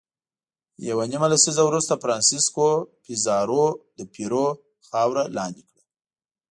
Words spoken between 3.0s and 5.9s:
پیزارو د پیرو خاوره لاندې کړه.